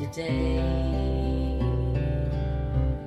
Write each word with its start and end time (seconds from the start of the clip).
today. 0.00 1.60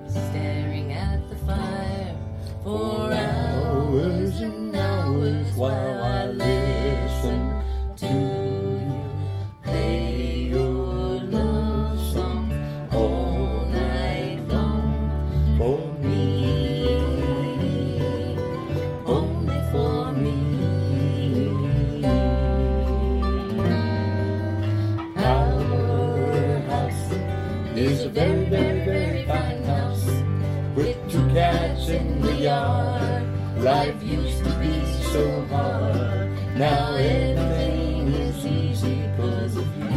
Staring 0.08 0.92
at 0.92 1.28
the 1.28 1.36
fire 1.38 2.16
for 2.64 3.12
hours 3.12 4.42
and 4.42 4.76
hours 4.76 5.52
while. 5.56 5.93
Is 27.78 28.04
a 28.04 28.10
very, 28.10 28.46
very, 28.46 28.86
very 28.86 29.26
fine 29.26 29.64
house 29.64 30.06
with 30.76 30.98
two 31.12 31.28
cats 31.34 31.90
in 31.90 32.22
the 32.22 32.34
yard. 32.34 33.24
Life 33.58 34.02
used 34.04 34.44
to 34.44 34.50
be 34.60 34.86
so 35.12 35.42
hard. 35.46 36.30
Now 36.56 36.94
everything 36.96 38.14
is 38.14 38.46
easy 38.46 39.02
because 39.16 39.58
of 39.58 39.68
you. 39.78 39.90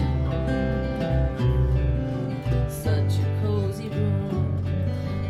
Such 2.70 3.20
a 3.20 3.40
cozy 3.42 3.88
room. 3.90 4.64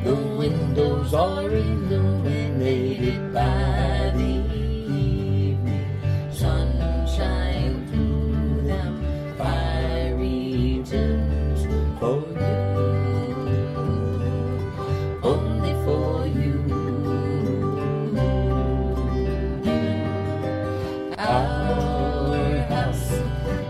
The 0.05 0.15
windows 0.15 1.15
are 1.15 1.51
illuminated 1.51 2.46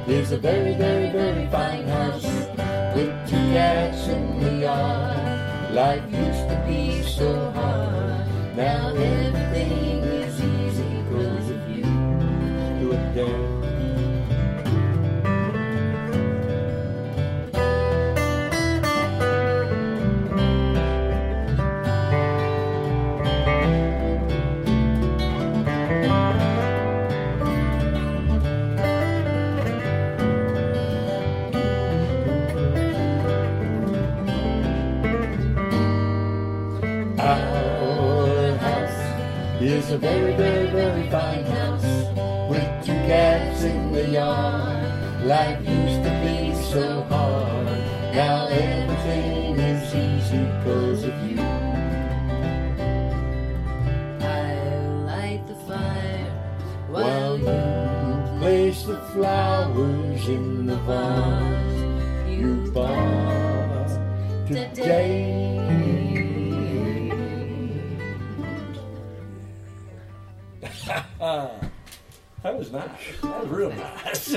is 0.08 0.30
a 0.32 0.38
very, 0.38 0.74
very, 0.74 1.10
very 1.10 1.46
fine 1.48 1.86
house 1.88 2.22
with 2.94 3.12
two 3.28 3.36
cats 3.52 4.06
in 4.06 4.40
the 4.40 4.52
yard. 4.66 5.74
Life 5.74 6.04
used 6.04 6.48
to 6.48 6.64
be 6.66 7.02
so 7.02 7.50
hard. 7.50 8.56
Now 8.56 8.88
everything 8.90 9.35
is 39.66 39.90
a 39.90 39.98
very, 39.98 40.32
very, 40.34 40.70
very 40.70 41.10
fine 41.10 41.44
house 41.44 41.82
with 42.48 42.86
two 42.86 42.92
cats 43.10 43.64
in 43.64 43.90
the 43.90 44.08
yard. 44.10 45.24
Life 45.24 45.58
used 45.58 46.04
to 46.04 46.12
be 46.22 46.54
so 46.70 47.02
hard. 47.04 47.66
Now 48.14 48.46
everything 48.46 49.58
is 49.58 49.92
easy 49.92 50.38
because 50.38 51.02
of 51.02 51.14
you. 51.28 51.40
I 54.20 54.54
light 55.04 55.42
the 55.48 55.56
fire 55.66 56.30
while 56.88 57.36
you 57.36 58.38
place 58.38 58.84
the 58.84 59.00
flowers 59.12 60.28
in 60.28 60.66
the 60.66 60.76
vase 60.76 61.35
That 72.46 72.56
was 72.56 72.70
nice. 72.70 72.88
That 73.22 73.42
was 73.42 73.48
real 73.48 73.72
nice. 73.72 74.28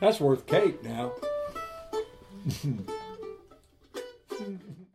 That's 0.00 0.18
worth 0.18 0.48
cake 0.48 0.82
now. 0.82 1.12